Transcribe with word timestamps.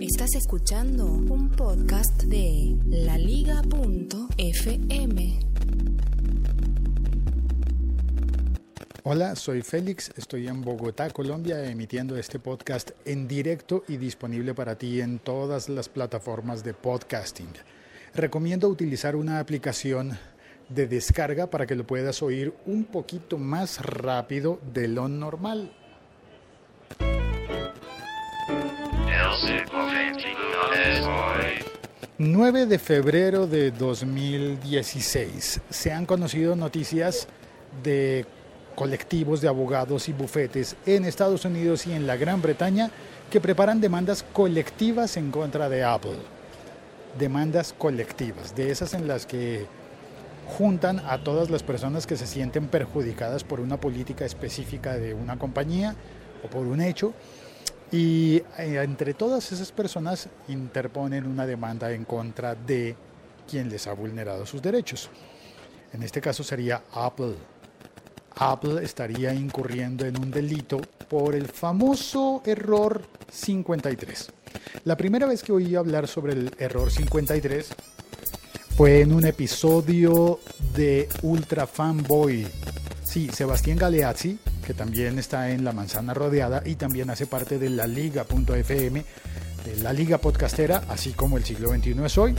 Estás 0.00 0.34
escuchando 0.36 1.04
un 1.04 1.50
podcast 1.50 2.22
de 2.22 2.78
laliga.fm. 2.86 3.58
Hola, 9.04 9.36
soy 9.36 9.60
Félix, 9.60 10.10
estoy 10.16 10.48
en 10.48 10.62
Bogotá, 10.62 11.10
Colombia, 11.10 11.62
emitiendo 11.70 12.16
este 12.16 12.38
podcast 12.38 12.92
en 13.04 13.28
directo 13.28 13.84
y 13.86 13.98
disponible 13.98 14.54
para 14.54 14.78
ti 14.78 15.02
en 15.02 15.18
todas 15.18 15.68
las 15.68 15.90
plataformas 15.90 16.64
de 16.64 16.72
podcasting. 16.72 17.52
Recomiendo 18.14 18.68
utilizar 18.68 19.14
una 19.14 19.40
aplicación 19.40 20.18
de 20.70 20.86
descarga 20.86 21.48
para 21.48 21.66
que 21.66 21.74
lo 21.74 21.86
puedas 21.86 22.22
oír 22.22 22.54
un 22.64 22.84
poquito 22.84 23.36
más 23.36 23.84
rápido 23.84 24.58
de 24.72 24.88
lo 24.88 25.06
normal. 25.08 25.70
9 32.24 32.66
de 32.66 32.78
febrero 32.78 33.48
de 33.48 33.72
2016. 33.72 35.60
Se 35.70 35.90
han 35.90 36.06
conocido 36.06 36.54
noticias 36.54 37.26
de 37.82 38.24
colectivos 38.76 39.40
de 39.40 39.48
abogados 39.48 40.08
y 40.08 40.12
bufetes 40.12 40.76
en 40.86 41.04
Estados 41.04 41.44
Unidos 41.44 41.84
y 41.88 41.92
en 41.92 42.06
la 42.06 42.14
Gran 42.14 42.40
Bretaña 42.40 42.92
que 43.28 43.40
preparan 43.40 43.80
demandas 43.80 44.24
colectivas 44.32 45.16
en 45.16 45.32
contra 45.32 45.68
de 45.68 45.82
Apple. 45.82 46.18
Demandas 47.18 47.74
colectivas, 47.76 48.54
de 48.54 48.70
esas 48.70 48.94
en 48.94 49.08
las 49.08 49.26
que 49.26 49.66
juntan 50.56 51.00
a 51.00 51.24
todas 51.24 51.50
las 51.50 51.64
personas 51.64 52.06
que 52.06 52.16
se 52.16 52.28
sienten 52.28 52.68
perjudicadas 52.68 53.42
por 53.42 53.58
una 53.58 53.80
política 53.80 54.24
específica 54.24 54.94
de 54.96 55.12
una 55.12 55.40
compañía 55.40 55.96
o 56.44 56.46
por 56.46 56.68
un 56.68 56.82
hecho 56.82 57.14
y 57.92 58.42
eh, 58.58 58.80
entre 58.82 59.12
todas 59.12 59.52
esas 59.52 59.70
personas 59.70 60.28
interponen 60.48 61.26
una 61.26 61.46
demanda 61.46 61.92
en 61.92 62.04
contra 62.04 62.54
de 62.54 62.96
quien 63.48 63.68
les 63.68 63.86
ha 63.86 63.92
vulnerado 63.92 64.46
sus 64.46 64.62
derechos. 64.62 65.10
En 65.92 66.02
este 66.02 66.22
caso 66.22 66.42
sería 66.42 66.82
Apple. 66.94 67.34
Apple 68.34 68.82
estaría 68.82 69.34
incurriendo 69.34 70.06
en 70.06 70.18
un 70.18 70.30
delito 70.30 70.80
por 71.08 71.34
el 71.34 71.46
famoso 71.46 72.42
error 72.46 73.02
53. 73.30 74.32
La 74.84 74.96
primera 74.96 75.26
vez 75.26 75.42
que 75.42 75.52
oí 75.52 75.76
hablar 75.76 76.08
sobre 76.08 76.32
el 76.32 76.50
error 76.58 76.90
53 76.90 77.68
fue 78.74 79.02
en 79.02 79.12
un 79.12 79.26
episodio 79.26 80.40
de 80.74 81.10
Ultra 81.20 81.66
Fanboy. 81.66 82.46
Sí, 83.04 83.28
Sebastián 83.28 83.76
Galeazzi 83.76 84.38
que 84.64 84.74
también 84.74 85.18
está 85.18 85.50
en 85.50 85.64
La 85.64 85.72
Manzana 85.72 86.14
Rodeada 86.14 86.62
y 86.64 86.76
también 86.76 87.10
hace 87.10 87.26
parte 87.26 87.58
de 87.58 87.70
la 87.70 87.86
Liga.fm, 87.86 89.04
de 89.64 89.76
la 89.82 89.92
Liga 89.92 90.18
Podcastera, 90.18 90.84
así 90.88 91.12
como 91.12 91.36
el 91.36 91.44
siglo 91.44 91.70
XXI 91.70 91.94
es 92.04 92.18
hoy. 92.18 92.34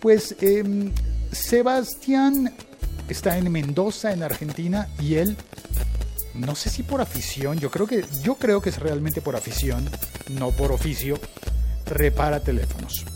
Pues 0.00 0.36
em, 0.40 0.92
Sebastián 1.32 2.52
está 3.08 3.38
en 3.38 3.50
Mendoza, 3.50 4.12
en 4.12 4.22
Argentina, 4.22 4.88
y 5.00 5.14
él, 5.14 5.36
no 6.34 6.54
sé 6.54 6.70
si 6.70 6.82
por 6.82 7.00
afición, 7.00 7.58
yo 7.58 7.70
creo 7.70 7.86
que, 7.86 8.04
yo 8.22 8.34
creo 8.34 8.60
que 8.60 8.70
es 8.70 8.78
realmente 8.78 9.20
por 9.20 9.36
afición, 9.36 9.88
no 10.30 10.50
por 10.50 10.72
oficio, 10.72 11.18
repara 11.86 12.40
teléfonos 12.40 13.15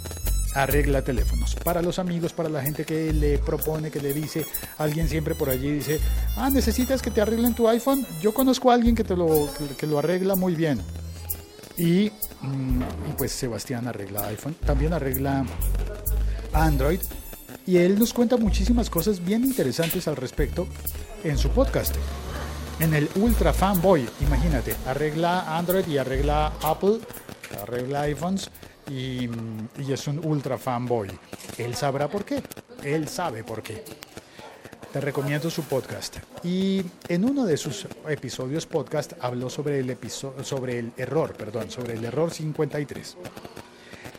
arregla 0.55 1.03
teléfonos. 1.03 1.55
Para 1.57 1.83
los 1.83 1.99
amigos, 1.99 2.33
para 2.33 2.49
la 2.49 2.63
gente 2.63 2.85
que 2.85 3.13
le 3.13 3.39
propone, 3.39 3.91
que 3.91 4.01
le 4.01 4.13
dice, 4.13 4.47
alguien 4.79 5.09
siempre 5.09 5.35
por 5.35 5.51
allí 5.51 5.71
dice, 5.71 6.01
ah, 6.37 6.51
necesitas 6.51 7.03
que 7.03 7.11
te 7.11 7.21
arreglen 7.21 7.55
tu 7.55 7.69
iPhone. 7.69 8.07
Yo 8.21 8.35
conozco 8.35 8.71
a 8.71 8.75
alguien 8.75 8.95
que 8.95 9.05
te 9.05 9.17
lo, 9.17 9.49
que 9.79 9.87
lo 9.87 9.99
arregla 9.99 10.37
muy 10.37 10.55
bien. 10.55 10.81
Y, 11.77 12.11
mm, 12.43 12.83
y 13.11 13.13
pues 13.17 13.33
Sebastián 13.33 13.89
arregla 13.89 14.27
iPhone, 14.27 14.55
también 14.67 14.93
arregla 14.93 15.45
Android. 16.53 17.01
Y 17.67 17.77
él 17.77 17.99
nos 17.99 18.13
cuenta 18.13 18.37
muchísimas 18.37 18.91
cosas 18.91 19.25
bien 19.25 19.45
interesantes 19.45 20.09
al 20.09 20.17
respecto 20.17 20.67
en 21.23 21.39
su 21.39 21.51
podcast. 21.51 21.95
En 22.81 22.95
el 22.95 23.09
Ultra 23.17 23.53
Fanboy, 23.53 24.09
imagínate, 24.23 24.75
arregla 24.87 25.57
Android 25.59 25.87
y 25.87 25.99
arregla 25.99 26.53
Apple, 26.63 26.99
arregla 27.63 28.03
iPhones 28.03 28.51
y, 28.91 29.31
es 29.91 30.07
un 30.09 30.25
ultra 30.25 30.59
fanboy. 30.59 31.09
Él 31.57 31.75
sabrá 31.75 32.09
por 32.09 32.25
qué. 32.25 32.43
Él 32.83 33.09
sabe 33.09 33.45
por 33.45 33.63
qué. 33.63 33.85
Te 34.93 35.01
recomiendo 35.01 35.49
su 35.51 35.63
podcast. 35.63 36.17
Y 36.43 36.83
en 37.09 37.25
uno 37.25 37.47
de 37.47 37.57
sus 37.57 37.87
episodios 38.09 38.67
podcast 38.67 39.13
habló 39.21 39.49
sobre 39.49 39.79
el, 39.79 39.97
sobre 40.43 40.81
el 40.81 40.93
error, 40.97 41.35
perdón, 41.35 41.71
sobre 41.71 41.95
el 41.95 42.05
error 42.05 42.33
53. 42.33 43.17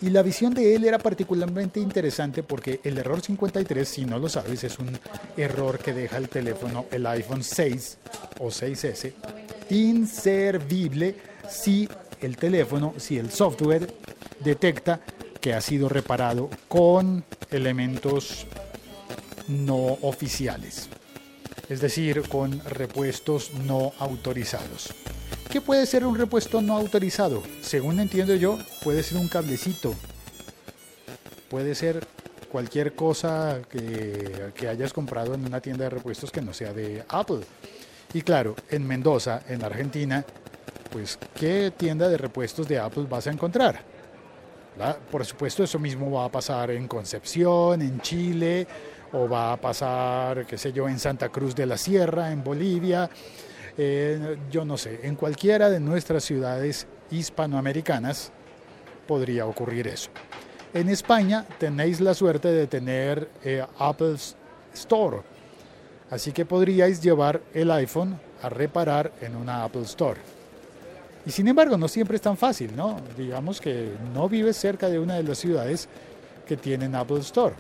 Y 0.03 0.09
la 0.09 0.23
visión 0.23 0.53
de 0.53 0.73
él 0.73 0.85
era 0.85 0.97
particularmente 0.97 1.79
interesante 1.79 2.41
porque 2.41 2.79
el 2.83 2.97
error 2.97 3.21
53, 3.21 3.87
si 3.87 4.05
no 4.05 4.17
lo 4.17 4.29
sabes, 4.29 4.63
es 4.63 4.79
un 4.79 4.97
error 5.37 5.77
que 5.77 5.93
deja 5.93 6.17
el 6.17 6.27
teléfono, 6.27 6.85
el 6.91 7.05
iPhone 7.05 7.43
6 7.43 7.97
o 8.39 8.47
6S, 8.47 9.13
inservible 9.69 11.15
si 11.47 11.87
el 12.19 12.37
teléfono, 12.37 12.95
si 12.97 13.19
el 13.19 13.29
software 13.31 13.87
detecta 14.43 15.01
que 15.39 15.53
ha 15.53 15.61
sido 15.61 15.89
reparado 15.89 16.49
con 16.67 17.23
elementos 17.49 18.45
no 19.47 19.97
oficiales, 20.01 20.87
es 21.67 21.81
decir, 21.81 22.27
con 22.29 22.63
repuestos 22.65 23.51
no 23.65 23.93
autorizados. 23.99 24.93
¿Qué 25.49 25.59
puede 25.59 25.85
ser 25.85 26.05
un 26.05 26.15
repuesto 26.15 26.61
no 26.61 26.77
autorizado? 26.77 27.43
Según 27.61 27.99
entiendo 27.99 28.35
yo, 28.35 28.57
puede 28.83 29.03
ser 29.03 29.17
un 29.17 29.27
cablecito, 29.27 29.93
puede 31.49 31.75
ser 31.75 32.07
cualquier 32.49 32.93
cosa 32.95 33.59
que, 33.69 34.67
hayas 34.69 34.93
comprado 34.93 35.33
en 35.33 35.45
una 35.45 35.59
tienda 35.59 35.85
de 35.85 35.89
repuestos 35.89 36.31
que 36.31 36.41
no 36.41 36.53
sea 36.53 36.71
de 36.71 37.03
Apple. 37.09 37.41
Y 38.13 38.21
claro, 38.21 38.55
en 38.69 38.87
Mendoza, 38.87 39.41
en 39.47 39.63
Argentina, 39.63 40.23
pues 40.91 41.17
¿qué 41.35 41.73
tienda 41.75 42.07
de 42.07 42.17
repuestos 42.17 42.67
de 42.67 42.79
Apple 42.79 43.07
vas 43.09 43.27
a 43.27 43.31
encontrar? 43.31 43.90
Por 45.11 45.25
supuesto, 45.25 45.63
eso 45.63 45.79
mismo 45.79 46.11
va 46.11 46.25
a 46.25 46.31
pasar 46.31 46.71
en 46.71 46.87
Concepción, 46.87 47.81
en 47.81 47.99
Chile, 48.01 48.67
o 49.13 49.27
va 49.27 49.53
a 49.53 49.57
pasar, 49.57 50.45
qué 50.45 50.57
sé 50.57 50.71
yo, 50.71 50.87
en 50.87 50.97
Santa 50.97 51.29
Cruz 51.29 51.53
de 51.53 51.65
la 51.65 51.77
Sierra, 51.77 52.31
en 52.31 52.43
Bolivia, 52.43 53.09
yo 54.49 54.65
no 54.65 54.77
sé, 54.77 55.01
en 55.03 55.15
cualquiera 55.15 55.69
de 55.69 55.79
nuestras 55.79 56.23
ciudades 56.23 56.87
hispanoamericanas 57.09 58.31
podría 59.07 59.45
ocurrir 59.45 59.87
eso. 59.87 60.09
En 60.73 60.87
España 60.87 61.45
tenéis 61.59 61.99
la 61.99 62.13
suerte 62.13 62.47
de 62.47 62.67
tener 62.67 63.29
eh, 63.43 63.65
Apple 63.77 64.15
Store, 64.73 65.17
así 66.09 66.31
que 66.31 66.45
podríais 66.45 67.01
llevar 67.01 67.41
el 67.53 67.71
iPhone 67.71 68.19
a 68.41 68.49
reparar 68.49 69.11
en 69.19 69.35
una 69.35 69.63
Apple 69.65 69.81
Store. 69.81 70.19
Y 71.25 71.31
sin 71.31 71.47
embargo, 71.47 71.77
no 71.77 71.87
siempre 71.87 72.15
es 72.15 72.21
tan 72.21 72.35
fácil, 72.35 72.75
¿no? 72.75 72.97
Digamos 73.15 73.61
que 73.61 73.91
no 74.13 74.27
vives 74.27 74.57
cerca 74.57 74.89
de 74.89 74.99
una 74.99 75.15
de 75.15 75.23
las 75.23 75.37
ciudades 75.37 75.87
que 76.47 76.57
tienen 76.57 76.95
Apple 76.95 77.19
Store. 77.19 77.53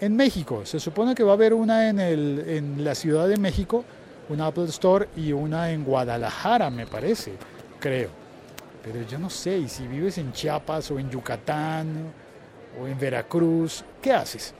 En 0.00 0.16
México, 0.16 0.64
se 0.64 0.80
supone 0.80 1.14
que 1.14 1.22
va 1.22 1.32
a 1.32 1.34
haber 1.34 1.54
una 1.54 1.88
en, 1.88 1.98
el, 1.98 2.44
en 2.46 2.84
la 2.84 2.94
Ciudad 2.94 3.28
de 3.28 3.36
México, 3.36 3.84
una 4.28 4.46
Apple 4.46 4.64
Store 4.66 5.08
y 5.16 5.32
una 5.32 5.70
en 5.70 5.84
Guadalajara, 5.84 6.70
me 6.70 6.86
parece, 6.86 7.32
creo. 7.78 8.10
Pero 8.82 9.02
yo 9.06 9.18
no 9.18 9.28
sé, 9.28 9.58
y 9.58 9.68
si 9.68 9.86
vives 9.86 10.16
en 10.18 10.32
Chiapas 10.32 10.90
o 10.90 10.98
en 10.98 11.10
Yucatán 11.10 12.12
o 12.80 12.86
en 12.86 12.98
Veracruz, 12.98 13.84
¿qué 14.00 14.12
haces? 14.12 14.54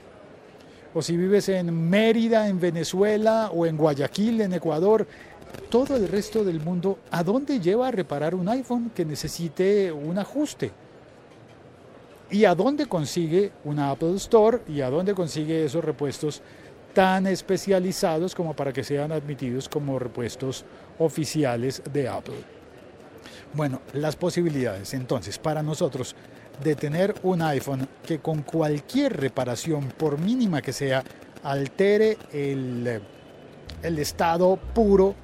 O 0.93 1.01
si 1.01 1.15
vives 1.15 1.47
en 1.49 1.89
Mérida, 1.89 2.47
en 2.47 2.59
Venezuela 2.59 3.49
o 3.53 3.65
en 3.65 3.77
Guayaquil, 3.77 4.41
en 4.41 4.53
Ecuador, 4.53 5.07
todo 5.51 5.95
el 5.95 6.07
resto 6.07 6.43
del 6.43 6.59
mundo, 6.59 6.99
¿a 7.11 7.23
dónde 7.23 7.59
lleva 7.59 7.87
a 7.87 7.91
reparar 7.91 8.35
un 8.35 8.49
iPhone 8.49 8.91
que 8.93 9.05
necesite 9.05 9.91
un 9.91 10.17
ajuste? 10.17 10.71
¿Y 12.29 12.45
a 12.45 12.55
dónde 12.55 12.85
consigue 12.85 13.51
una 13.65 13.91
Apple 13.91 14.15
Store 14.15 14.59
y 14.67 14.81
a 14.81 14.89
dónde 14.89 15.13
consigue 15.13 15.65
esos 15.65 15.83
repuestos 15.83 16.41
tan 16.93 17.27
especializados 17.27 18.35
como 18.35 18.55
para 18.55 18.73
que 18.73 18.83
sean 18.83 19.11
admitidos 19.11 19.67
como 19.67 19.99
repuestos 19.99 20.65
oficiales 20.99 21.81
de 21.91 22.07
Apple? 22.07 22.43
Bueno, 23.53 23.81
las 23.93 24.15
posibilidades 24.15 24.93
entonces 24.93 25.37
para 25.37 25.61
nosotros 25.61 26.15
de 26.63 26.75
tener 26.75 27.15
un 27.23 27.41
iPhone 27.41 27.87
que 28.05 28.19
con 28.19 28.43
cualquier 28.43 29.17
reparación, 29.17 29.91
por 29.97 30.17
mínima 30.17 30.61
que 30.61 30.73
sea, 30.73 31.03
altere 31.43 32.17
el, 32.31 33.01
el 33.83 33.99
estado 33.99 34.57
puro 34.73 35.15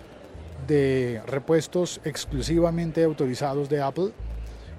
de 0.65 1.21
repuestos 1.27 2.01
exclusivamente 2.03 3.03
autorizados 3.03 3.69
de 3.69 3.81
Apple, 3.81 4.11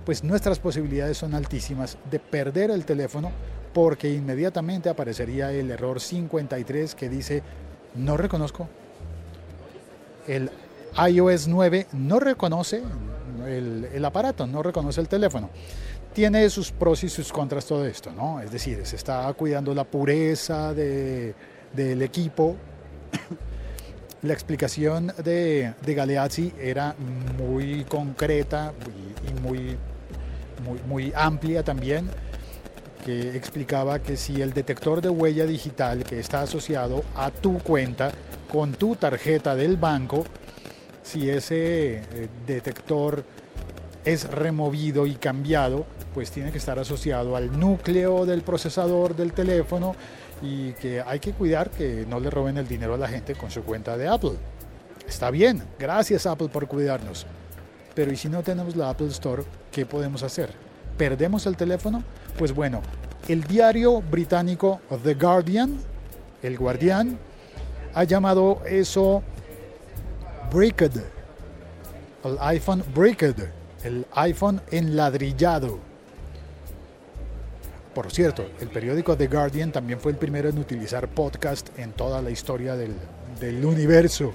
pues 0.05 0.25
nuestras 0.25 0.59
posibilidades 0.59 1.19
son 1.19 1.35
altísimas 1.35 1.99
de 2.11 2.19
perder 2.19 2.71
el 2.71 2.85
teléfono 2.85 3.31
porque 3.73 4.13
inmediatamente 4.13 4.89
aparecería 4.89 5.53
el 5.53 5.71
error 5.71 6.01
53 6.01 6.95
que 6.95 7.09
dice 7.09 7.43
no 7.95 8.17
reconozco. 8.17 8.69
El 10.27 10.51
iOS 11.09 11.49
9 11.49 11.87
no 11.93 12.19
reconoce, 12.21 12.83
el, 13.47 13.89
el 13.93 14.05
aparato, 14.05 14.47
no 14.47 14.63
reconoce 14.63 15.01
el 15.01 15.09
teléfono 15.09 15.51
tiene 16.19 16.51
sus 16.51 16.73
pros 16.73 17.05
y 17.05 17.09
sus 17.09 17.33
contras 17.33 17.67
todo 17.67 17.87
esto, 17.87 18.11
¿no? 18.11 18.41
Es 18.41 18.51
decir, 18.51 18.85
se 18.85 18.97
está 18.97 19.33
cuidando 19.35 19.73
la 19.73 19.85
pureza 19.85 20.75
de, 20.75 21.33
del 21.73 22.03
equipo. 22.03 22.57
La 24.23 24.33
explicación 24.33 25.13
de, 25.23 25.75
Galeazzi 25.87 26.53
era 26.61 26.95
muy 27.39 27.85
concreta 27.85 28.73
y, 29.29 29.41
muy, 29.41 29.77
muy, 30.65 30.81
muy 30.87 31.13
amplia 31.15 31.63
también, 31.63 32.09
que 33.05 33.37
explicaba 33.37 34.01
que 34.01 34.17
si 34.17 34.43
el 34.43 34.53
detector 34.53 35.01
de 35.01 35.09
huella 35.09 35.47
digital 35.47 36.03
que 36.05 36.19
está 36.19 36.43
asociado 36.43 37.05
a 37.15 37.31
tu 37.31 37.59
cuenta 37.59 38.11
con 38.51 38.73
tu 38.73 38.97
tarjeta 38.97 39.55
del 39.55 39.77
banco, 39.77 40.25
si 41.03 41.31
ese 41.31 41.97
eh, 41.99 42.29
detector 42.47 43.25
es 44.05 44.29
removido 44.29 45.07
y 45.07 45.15
cambiado, 45.15 45.87
pues 46.13 46.31
tiene 46.31 46.51
que 46.51 46.59
estar 46.59 46.79
asociado 46.79 47.37
al 47.37 47.59
núcleo 47.59 48.27
del 48.27 48.43
procesador 48.43 49.15
del 49.15 49.33
teléfono 49.33 49.95
y 50.43 50.73
que 50.73 51.01
hay 51.01 51.21
que 51.21 51.33
cuidar 51.33 51.71
que 51.71 52.07
no 52.09 52.21
le 52.21 52.31
roben 52.31 52.59
el 52.59 52.69
dinero 52.69 52.95
a 52.95 52.99
la 52.99 53.09
gente 53.09 53.35
con 53.35 53.51
su 53.51 53.63
cuenta 53.63 53.97
de 53.97 54.09
Apple. 54.09 54.37
Está 55.07 55.31
bien, 55.31 55.63
gracias 55.79 56.27
Apple 56.27 56.49
por 56.49 56.67
cuidarnos. 56.69 57.27
Pero 57.95 58.13
¿y 58.13 58.17
si 58.17 58.29
no 58.29 58.43
tenemos 58.43 58.77
la 58.77 58.91
Apple 58.91 59.09
Store, 59.09 59.43
qué 59.73 59.85
podemos 59.87 60.23
hacer? 60.23 60.51
¿Perdemos 60.97 61.47
el 61.47 61.57
teléfono? 61.57 62.05
Pues 62.39 62.55
bueno, 62.55 62.83
el 63.27 63.43
diario 63.45 64.01
británico 64.01 64.81
The 65.03 65.15
Guardian, 65.15 65.79
el 66.43 66.57
Guardián, 66.57 67.19
ha 67.95 68.05
llamado 68.05 68.63
eso 68.67 69.23
Bricked, 70.53 70.93
el 72.25 72.39
iPhone 72.41 72.85
Bricked, 72.95 73.37
el 73.83 74.07
iPhone 74.13 74.61
enladrillado. 74.71 75.88
Por 77.95 78.13
cierto, 78.13 78.47
el 78.61 78.69
periódico 78.69 79.17
The 79.17 79.27
Guardian 79.27 79.73
también 79.73 80.01
fue 80.01 80.13
el 80.13 80.19
primero 80.19 80.49
en 80.49 80.59
utilizar 80.59 81.09
podcast 81.09 81.77
en 81.79 81.93
toda 81.93 82.21
la 82.23 82.31
historia 82.31 82.77
del, 82.77 82.95
universo 83.65 84.33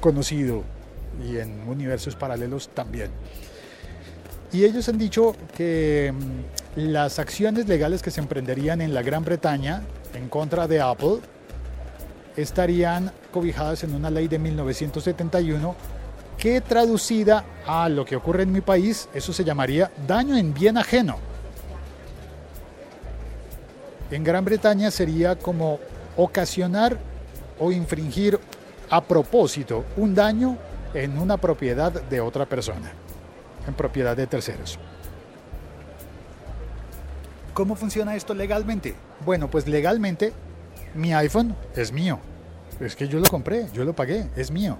conocido 0.00 0.62
y 1.24 1.38
en 1.38 1.68
universos 1.68 2.16
paralelos 2.16 2.68
también. 2.68 3.10
Y 4.52 4.64
ellos 4.64 4.88
han 4.88 4.98
dicho 4.98 5.34
que 5.56 6.12
mm, 6.12 6.80
las 6.80 7.18
acciones 7.18 7.68
legales 7.68 8.02
que 8.02 8.10
se 8.10 8.20
emprenderían 8.20 8.80
en 8.80 8.94
la 8.94 9.02
Gran 9.02 9.24
Bretaña 9.24 9.82
en 10.14 10.28
contra 10.28 10.66
de 10.66 10.80
Apple 10.80 11.18
estarían 12.36 13.12
cobijadas 13.32 13.84
en 13.84 13.94
una 13.94 14.10
ley 14.10 14.28
de 14.28 14.38
1971 14.38 15.74
que 16.38 16.60
traducida 16.60 17.44
a 17.66 17.88
lo 17.88 18.04
que 18.04 18.16
ocurre 18.16 18.42
en 18.42 18.52
mi 18.52 18.60
país, 18.60 19.08
eso 19.14 19.32
se 19.32 19.44
llamaría 19.44 19.90
daño 20.06 20.36
en 20.36 20.52
bien 20.52 20.78
ajeno 20.78 21.33
en 24.14 24.22
Gran 24.22 24.44
Bretaña 24.44 24.92
sería 24.92 25.36
como 25.36 25.80
ocasionar 26.16 26.96
o 27.58 27.72
infringir 27.72 28.38
a 28.88 29.02
propósito 29.02 29.84
un 29.96 30.14
daño 30.14 30.56
en 30.94 31.18
una 31.18 31.36
propiedad 31.36 31.90
de 31.90 32.20
otra 32.20 32.46
persona, 32.46 32.92
en 33.66 33.74
propiedad 33.74 34.16
de 34.16 34.28
terceros. 34.28 34.78
¿Cómo 37.54 37.74
funciona 37.74 38.14
esto 38.14 38.34
legalmente? 38.34 38.94
Bueno, 39.24 39.50
pues 39.50 39.66
legalmente 39.66 40.32
mi 40.94 41.12
iPhone 41.12 41.56
es 41.74 41.90
mío. 41.90 42.20
Es 42.78 42.94
que 42.94 43.08
yo 43.08 43.18
lo 43.18 43.28
compré, 43.28 43.66
yo 43.72 43.84
lo 43.84 43.94
pagué, 43.94 44.28
es 44.36 44.52
mío. 44.52 44.78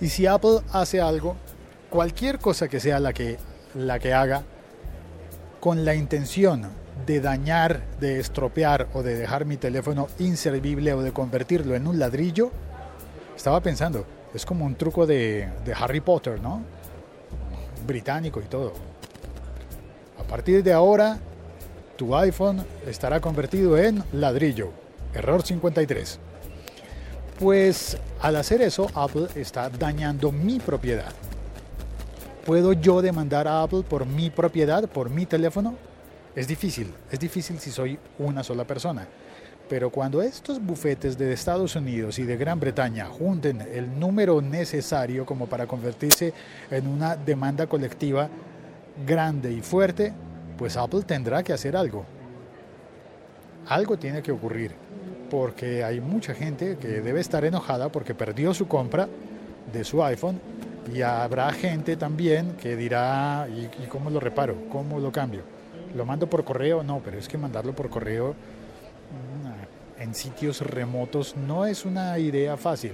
Y 0.00 0.08
si 0.08 0.26
Apple 0.26 0.62
hace 0.72 1.00
algo, 1.00 1.36
cualquier 1.90 2.40
cosa 2.40 2.66
que 2.66 2.80
sea 2.80 2.98
la 2.98 3.12
que, 3.12 3.38
la 3.74 4.00
que 4.00 4.14
haga, 4.14 4.42
con 5.60 5.84
la 5.84 5.94
intención 5.94 6.70
de 7.06 7.20
dañar, 7.20 7.82
de 8.00 8.20
estropear 8.20 8.88
o 8.92 9.02
de 9.02 9.16
dejar 9.16 9.44
mi 9.44 9.56
teléfono 9.56 10.08
inservible 10.18 10.92
o 10.94 11.02
de 11.02 11.12
convertirlo 11.12 11.74
en 11.74 11.86
un 11.86 11.98
ladrillo, 11.98 12.50
estaba 13.36 13.60
pensando, 13.60 14.04
es 14.34 14.44
como 14.44 14.64
un 14.64 14.74
truco 14.74 15.06
de, 15.06 15.48
de 15.64 15.72
Harry 15.72 16.00
Potter, 16.00 16.40
¿no? 16.40 16.62
Británico 17.86 18.40
y 18.40 18.44
todo. 18.44 18.72
A 20.18 20.22
partir 20.24 20.62
de 20.62 20.72
ahora, 20.72 21.18
tu 21.96 22.16
iPhone 22.16 22.64
estará 22.86 23.20
convertido 23.20 23.76
en 23.76 24.02
ladrillo. 24.12 24.70
Error 25.14 25.42
53. 25.42 26.18
Pues 27.38 27.96
al 28.20 28.36
hacer 28.36 28.62
eso, 28.62 28.88
Apple 28.94 29.28
está 29.34 29.70
dañando 29.70 30.30
mi 30.30 30.60
propiedad. 30.60 31.12
¿Puedo 32.44 32.72
yo 32.74 33.02
demandar 33.02 33.48
a 33.48 33.62
Apple 33.62 33.82
por 33.82 34.06
mi 34.06 34.30
propiedad, 34.30 34.88
por 34.88 35.10
mi 35.10 35.26
teléfono? 35.26 35.74
Es 36.34 36.46
difícil, 36.46 36.92
es 37.10 37.18
difícil 37.18 37.58
si 37.58 37.70
soy 37.70 37.98
una 38.18 38.44
sola 38.44 38.64
persona. 38.64 39.06
Pero 39.68 39.90
cuando 39.90 40.20
estos 40.22 40.60
bufetes 40.60 41.16
de 41.16 41.32
Estados 41.32 41.76
Unidos 41.76 42.18
y 42.18 42.24
de 42.24 42.36
Gran 42.36 42.58
Bretaña 42.58 43.06
junten 43.06 43.60
el 43.60 43.98
número 43.98 44.40
necesario 44.40 45.24
como 45.24 45.46
para 45.46 45.66
convertirse 45.66 46.32
en 46.70 46.88
una 46.88 47.14
demanda 47.14 47.66
colectiva 47.66 48.28
grande 49.06 49.52
y 49.52 49.60
fuerte, 49.60 50.12
pues 50.58 50.76
Apple 50.76 51.02
tendrá 51.02 51.42
que 51.42 51.52
hacer 51.52 51.76
algo. 51.76 52.04
Algo 53.68 53.96
tiene 53.96 54.22
que 54.22 54.32
ocurrir, 54.32 54.72
porque 55.30 55.84
hay 55.84 56.00
mucha 56.00 56.34
gente 56.34 56.76
que 56.76 57.00
debe 57.00 57.20
estar 57.20 57.44
enojada 57.44 57.90
porque 57.90 58.14
perdió 58.14 58.52
su 58.52 58.66
compra 58.66 59.08
de 59.72 59.84
su 59.84 60.02
iPhone 60.02 60.40
y 60.92 61.02
habrá 61.02 61.52
gente 61.52 61.96
también 61.96 62.56
que 62.56 62.76
dirá, 62.76 63.46
¿y, 63.48 63.86
cómo 63.86 64.10
lo 64.10 64.18
reparo? 64.18 64.56
¿Cómo 64.70 64.98
lo 64.98 65.12
cambio? 65.12 65.59
¿Lo 65.94 66.04
mando 66.04 66.28
por 66.28 66.44
correo? 66.44 66.82
No, 66.82 67.00
pero 67.04 67.18
es 67.18 67.28
que 67.28 67.38
mandarlo 67.38 67.74
por 67.74 67.90
correo 67.90 68.34
en 70.00 70.14
sitios 70.14 70.62
remotos 70.62 71.36
no 71.36 71.66
es 71.66 71.84
una 71.84 72.18
idea 72.18 72.56
fácil. 72.56 72.92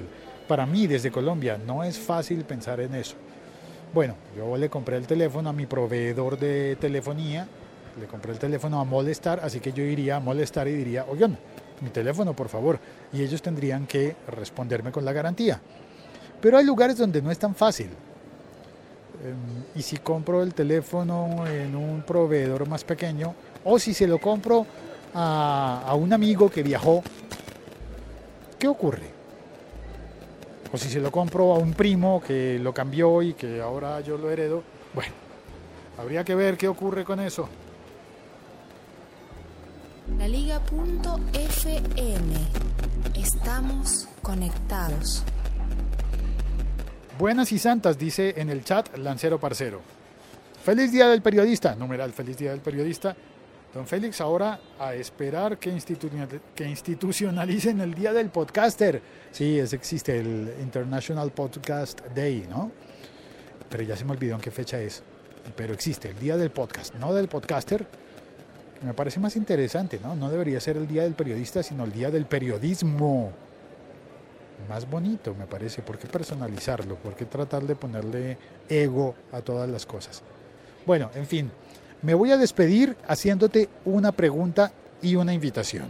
Para 0.49 0.67
mí, 0.67 0.87
desde 0.87 1.11
Colombia, 1.11 1.59
no 1.65 1.85
es 1.85 1.99
fácil 1.99 2.45
pensar 2.45 2.81
en 2.81 2.95
eso. 2.95 3.15
Bueno, 3.95 4.17
yo 4.37 4.57
le 4.57 4.69
compré 4.69 4.97
el 4.97 5.07
teléfono 5.07 5.49
a 5.49 5.53
mi 5.53 5.67
proveedor 5.67 6.39
de 6.39 6.77
telefonía, 6.77 7.47
le 7.99 8.07
compré 8.07 8.33
el 8.33 8.39
teléfono 8.39 8.81
a 8.81 8.85
Molestar, 8.85 9.41
así 9.43 9.61
que 9.61 9.73
yo 9.73 9.85
iría 9.85 10.17
a 10.17 10.21
Molestar 10.21 10.67
y 10.67 10.73
diría, 10.73 11.07
oigan, 11.09 11.39
mi 11.81 11.91
teléfono, 11.91 12.35
por 12.35 12.49
favor. 12.49 12.79
Y 13.13 13.23
ellos 13.23 13.41
tendrían 13.41 13.87
que 13.87 14.17
responderme 14.27 14.91
con 14.91 15.05
la 15.05 15.13
garantía. 15.13 15.61
Pero 16.41 16.59
hay 16.59 16.65
lugares 16.65 16.99
donde 16.99 17.23
no 17.23 17.31
es 17.31 17.39
tan 17.39 17.55
fácil. 17.55 17.89
Em, 19.27 19.35
y 19.75 19.83
si 19.83 19.97
compro 19.97 20.43
el 20.43 20.55
teléfono 20.55 21.45
en 21.49 21.75
un 21.75 22.03
proveedor 22.03 22.69
más 22.69 22.85
pequeño 22.85 23.35
o 23.65 23.77
si 23.79 23.93
se 23.93 24.07
lo 24.07 24.19
compro 24.19 24.65
a, 25.15 25.93
un 25.99 26.13
amigo 26.13 26.49
que 26.49 26.63
viajó, 26.63 27.03
¿qué 28.59 28.69
ocurre? 28.69 29.11
O 30.73 30.79
si 30.79 30.89
se 30.89 31.01
lo 31.01 31.11
compro 31.11 31.55
a 31.55 31.59
un 31.59 31.73
primo 31.73 32.23
que 32.25 32.59
lo 32.61 32.73
cambió 32.73 33.21
y 33.23 33.35
que 33.35 33.61
ahora 33.61 34.01
yo 34.01 34.17
lo 34.17 34.31
heredo, 34.31 34.63
bueno, 34.95 35.13
habría 35.99 36.23
que 36.23 36.37
ver 36.37 36.57
qué 36.57 36.69
ocurre 36.69 37.05
con 37.05 37.19
eso. 37.19 37.49
La 40.19 40.29
Liga.fm. 40.29 40.63
Estamos 43.15 44.09
conectados. 44.23 45.25
Buenas 47.19 47.51
y 47.53 47.59
santas, 47.59 47.99
dice 47.99 48.35
en 48.37 48.51
el 48.51 48.63
chat 48.63 48.95
Lancero 48.99 49.41
Parcero. 49.41 49.81
Feliz 50.63 50.93
Día 50.93 51.09
del 51.09 51.23
Periodista, 51.23 51.75
numeral, 51.75 52.13
feliz 52.13 52.37
Día 52.37 52.51
del 52.51 52.61
Periodista. 52.61 53.17
Don 53.73 53.87
Félix, 53.87 54.21
ahora 54.21 54.61
a 54.79 54.93
esperar 54.95 55.57
que, 55.57 55.75
que 56.55 56.69
institucionalicen 56.69 57.81
el 57.81 57.95
Día 57.95 58.13
del 58.13 58.29
Podcaster. 58.29 59.01
Sí, 59.33 59.59
es, 59.59 59.73
existe 59.73 60.19
el 60.19 60.57
International 60.61 61.31
Podcast 61.31 62.03
Day, 62.15 62.47
¿no? 62.51 62.71
Pero 63.71 63.83
ya 63.85 63.97
se 63.97 64.05
me 64.05 64.13
olvidó 64.13 64.35
en 64.35 64.43
qué 64.43 64.51
fecha 64.51 64.79
es. 64.79 65.03
Pero 65.57 65.73
existe 65.73 66.11
el 66.11 66.19
Día 66.19 66.37
del 66.37 66.51
Podcast, 66.51 66.97
no 66.97 67.15
del 67.15 67.29
Podcaster. 67.29 67.87
Me 68.83 68.93
parece 68.93 69.21
más 69.21 69.37
interesante, 69.37 69.99
¿no? 70.03 70.15
No 70.15 70.31
debería 70.31 70.61
ser 70.61 70.77
el 70.77 70.87
Día 70.87 71.05
del 71.05 71.15
Periodista, 71.15 71.63
sino 71.63 71.85
el 71.85 71.93
Día 71.93 72.11
del 72.11 72.27
Periodismo 72.27 73.33
más 74.69 74.89
bonito, 74.89 75.35
me 75.35 75.47
parece. 75.47 75.83
¿Por 75.83 75.99
qué 75.99 76.07
personalizarlo? 76.07 76.97
¿Por 76.97 77.15
qué 77.15 77.25
tratar 77.25 77.63
de 77.65 77.77
ponerle 77.77 78.39
ego 78.69 79.15
a 79.33 79.41
todas 79.41 79.69
las 79.69 79.87
cosas? 79.87 80.23
Bueno, 80.85 81.11
en 81.15 81.27
fin, 81.27 81.51
me 82.03 82.15
voy 82.15 82.31
a 82.31 82.37
despedir 82.37 82.97
haciéndote 83.07 83.69
una 83.85 84.13
pregunta 84.13 84.73
y 85.03 85.17
una 85.17 85.35
invitación. 85.35 85.89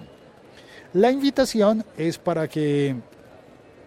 La 0.93 1.11
invitación 1.11 1.85
es 1.97 2.19
para 2.19 2.49
que 2.49 2.97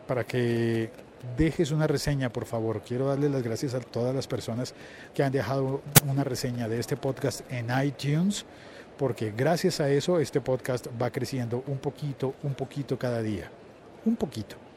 para 0.08 0.24
que 0.24 0.90
dejes 1.38 1.72
una 1.72 1.86
reseña, 1.86 2.32
por 2.32 2.46
favor. 2.46 2.82
Quiero 2.82 3.08
darle 3.08 3.30
las 3.30 3.44
gracias 3.44 3.74
a 3.76 3.80
todas 3.80 4.16
las 4.16 4.28
personas 4.28 4.74
que 5.14 5.24
han 5.24 5.32
dejado 5.32 5.82
una 6.08 6.24
reseña 6.24 6.68
de 6.68 6.80
este 6.80 6.98
podcast 6.98 7.42
en 7.52 7.68
iTunes, 7.84 8.46
porque 8.98 9.32
gracias 9.36 9.80
a 9.80 9.90
eso 9.90 10.20
este 10.20 10.42
podcast 10.42 10.88
va 11.00 11.12
creciendo 11.12 11.64
un 11.68 11.78
poquito, 11.78 12.34
un 12.44 12.56
poquito 12.56 12.98
cada 12.98 13.22
día. 13.22 13.52
Un 14.06 14.16
poquito 14.16 14.69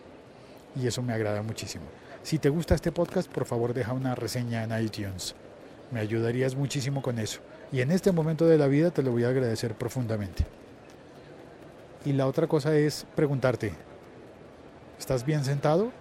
y 0.74 0.86
eso 0.86 1.02
me 1.02 1.12
agrada 1.12 1.42
muchísimo. 1.42 1.84
Si 2.22 2.38
te 2.38 2.48
gusta 2.48 2.74
este 2.74 2.92
podcast, 2.92 3.30
por 3.30 3.44
favor 3.44 3.74
deja 3.74 3.92
una 3.92 4.14
reseña 4.14 4.62
en 4.62 4.84
iTunes. 4.84 5.34
Me 5.90 6.00
ayudarías 6.00 6.54
muchísimo 6.54 7.02
con 7.02 7.18
eso. 7.18 7.40
Y 7.72 7.80
en 7.80 7.90
este 7.90 8.12
momento 8.12 8.46
de 8.46 8.58
la 8.58 8.66
vida 8.66 8.90
te 8.90 9.02
lo 9.02 9.12
voy 9.12 9.24
a 9.24 9.28
agradecer 9.28 9.74
profundamente. 9.74 10.44
Y 12.04 12.12
la 12.12 12.26
otra 12.26 12.46
cosa 12.46 12.76
es 12.76 13.06
preguntarte, 13.14 13.72
¿estás 14.98 15.24
bien 15.24 15.44
sentado? 15.44 15.92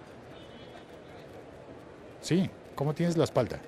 Sí, 2.20 2.50
¿cómo 2.74 2.94
tienes 2.94 3.16
la 3.16 3.24
espalda? 3.24 3.58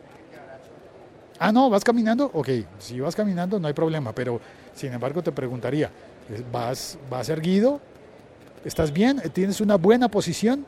Ah, 1.38 1.50
no, 1.50 1.68
¿vas 1.70 1.82
caminando? 1.82 2.30
Ok, 2.32 2.48
si 2.78 3.00
vas 3.00 3.16
caminando 3.16 3.58
no 3.58 3.66
hay 3.66 3.74
problema, 3.74 4.14
pero 4.14 4.40
sin 4.74 4.92
embargo 4.92 5.22
te 5.22 5.32
preguntaría, 5.32 5.90
¿vas, 6.52 6.98
vas 7.10 7.28
erguido? 7.28 7.80
¿Estás 8.64 8.92
bien? 8.92 9.20
¿Tienes 9.32 9.60
una 9.60 9.76
buena 9.76 10.08
posición? 10.08 10.66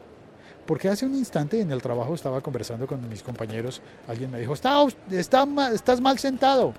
Porque 0.66 0.88
hace 0.88 1.06
un 1.06 1.14
instante 1.14 1.60
en 1.60 1.70
el 1.70 1.80
trabajo 1.80 2.14
estaba 2.14 2.40
conversando 2.40 2.86
con 2.86 3.08
mis 3.08 3.22
compañeros, 3.22 3.80
alguien 4.08 4.30
me 4.30 4.40
dijo, 4.40 4.54
está, 4.54 4.84
está, 5.10 5.46
estás 5.72 6.00
mal 6.00 6.18
sentado. 6.18 6.74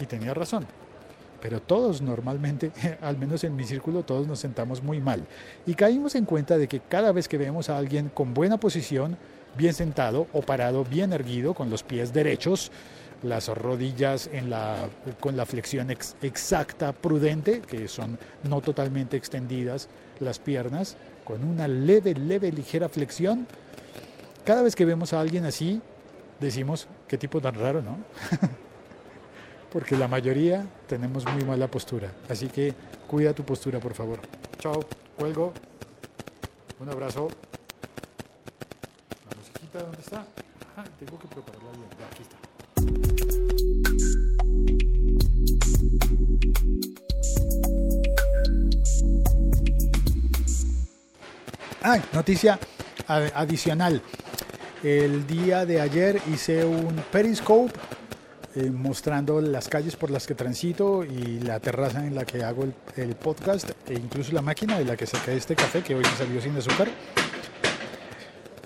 Y 0.00 0.06
tenía 0.06 0.32
razón. 0.34 0.66
Pero 1.40 1.60
todos 1.60 2.00
normalmente, 2.00 2.72
al 3.02 3.18
menos 3.18 3.44
en 3.44 3.54
mi 3.54 3.64
círculo, 3.64 4.02
todos 4.02 4.26
nos 4.26 4.38
sentamos 4.38 4.82
muy 4.82 5.00
mal. 5.00 5.26
Y 5.66 5.74
caímos 5.74 6.14
en 6.14 6.24
cuenta 6.24 6.56
de 6.56 6.66
que 6.66 6.80
cada 6.80 7.12
vez 7.12 7.28
que 7.28 7.38
vemos 7.38 7.68
a 7.68 7.76
alguien 7.76 8.10
con 8.12 8.32
buena 8.32 8.58
posición, 8.58 9.16
bien 9.56 9.74
sentado 9.74 10.26
o 10.32 10.42
parado, 10.42 10.84
bien 10.84 11.12
erguido, 11.12 11.54
con 11.54 11.70
los 11.70 11.82
pies 11.82 12.12
derechos, 12.12 12.70
las 13.22 13.48
rodillas 13.48 14.30
con 15.20 15.36
la 15.36 15.46
flexión 15.46 15.90
exacta, 15.90 16.92
prudente, 16.92 17.60
que 17.60 17.88
son 17.88 18.18
no 18.44 18.60
totalmente 18.60 19.16
extendidas 19.16 19.88
las 20.20 20.38
piernas, 20.38 20.96
con 21.26 21.42
una 21.42 21.66
leve, 21.66 22.14
leve, 22.14 22.52
ligera 22.52 22.88
flexión. 22.88 23.48
Cada 24.44 24.62
vez 24.62 24.76
que 24.76 24.84
vemos 24.84 25.12
a 25.12 25.20
alguien 25.20 25.44
así, 25.44 25.82
decimos, 26.38 26.86
qué 27.08 27.18
tipo 27.18 27.40
tan 27.40 27.56
raro, 27.56 27.82
¿no? 27.82 27.98
Porque 29.72 29.96
la 29.96 30.06
mayoría 30.06 30.64
tenemos 30.86 31.26
muy 31.26 31.44
mala 31.44 31.66
postura. 31.66 32.12
Así 32.28 32.46
que 32.46 32.72
cuida 33.08 33.34
tu 33.34 33.44
postura, 33.44 33.80
por 33.80 33.92
favor. 33.92 34.20
Chao, 34.60 34.84
cuelgo. 35.18 35.52
Un 36.78 36.88
abrazo. 36.90 37.28
La 39.28 39.36
musiquita, 39.36 39.82
¿dónde 39.82 40.00
está? 40.00 40.24
tengo 41.00 41.18
que 41.18 41.26
prepararla 41.26 41.70
bien. 41.72 41.88
aquí 42.08 42.22
está. 42.22 42.36
Ah, 51.82 51.98
noticia 52.12 52.58
adicional. 53.06 54.02
El 54.82 55.26
día 55.26 55.64
de 55.66 55.80
ayer 55.80 56.20
hice 56.32 56.64
un 56.64 56.96
periscope 57.10 57.72
eh, 58.54 58.70
mostrando 58.70 59.40
las 59.40 59.68
calles 59.68 59.96
por 59.96 60.10
las 60.10 60.26
que 60.26 60.34
transito 60.34 61.04
y 61.04 61.40
la 61.40 61.60
terraza 61.60 62.06
en 62.06 62.14
la 62.14 62.24
que 62.24 62.42
hago 62.42 62.64
el, 62.96 63.14
podcast 63.14 63.70
e 63.86 63.94
incluso 63.94 64.32
la 64.32 64.42
máquina 64.42 64.78
de 64.78 64.84
la 64.84 64.96
que 64.96 65.06
saqué 65.06 65.36
este 65.36 65.54
café 65.54 65.82
que 65.82 65.94
hoy 65.94 66.02
me 66.02 66.16
salió 66.16 66.40
sin 66.40 66.56
azúcar. 66.56 66.88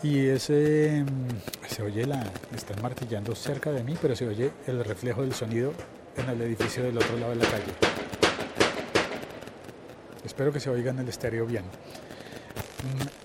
Y 0.02 0.28
ese 0.28 1.04
mm, 1.04 1.68
se 1.68 1.82
oye 1.82 2.06
la 2.06 2.24
están 2.54 2.80
martillando 2.80 3.34
cerca 3.34 3.70
de 3.70 3.82
mí, 3.82 3.96
pero 4.00 4.14
se 4.16 4.26
oye 4.26 4.52
el 4.66 4.84
reflejo 4.84 5.22
del 5.22 5.34
sonido 5.34 5.74
en 6.16 6.28
el 6.28 6.40
edificio 6.42 6.84
del 6.84 6.96
otro 6.96 7.16
lado 7.18 7.30
de 7.30 7.36
la 7.36 7.46
calle. 7.46 7.72
Espero 10.24 10.52
que 10.52 10.60
se 10.60 10.70
oiga 10.70 10.90
en 10.90 11.00
el 11.00 11.08
estéreo 11.08 11.46
bien. 11.46 11.64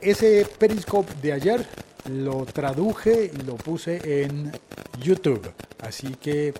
Ese 0.01 0.47
Periscope 0.57 1.13
de 1.21 1.33
ayer 1.33 1.65
lo 2.09 2.45
traduje 2.45 3.31
y 3.33 3.41
lo 3.43 3.55
puse 3.55 4.23
en 4.23 4.51
YouTube. 5.01 5.51
Así 5.81 6.15
que 6.15 6.53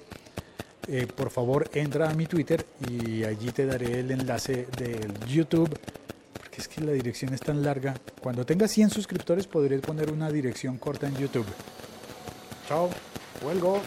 eh, 0.88 1.08
por 1.16 1.32
favor 1.32 1.70
entra 1.74 2.10
a 2.10 2.14
mi 2.14 2.26
Twitter 2.26 2.66
y 2.90 3.24
allí 3.24 3.52
te 3.52 3.66
daré 3.66 4.00
el 4.00 4.12
enlace 4.12 4.68
del 4.78 5.14
YouTube. 5.28 5.78
Porque 6.34 6.62
es 6.62 6.68
que 6.68 6.82
la 6.82 6.92
dirección 6.92 7.34
es 7.34 7.42
tan 7.42 7.64
larga. 7.64 7.96
Cuando 8.22 8.46
tenga 8.46 8.68
100 8.68 8.90
suscriptores 8.90 9.48
podré 9.48 9.80
poner 9.80 10.12
una 10.12 10.32
dirección 10.32 10.78
corta 10.78 11.08
en 11.08 11.16
YouTube. 11.18 11.48
Chao, 12.68 12.90
vuelvo. 13.44 13.82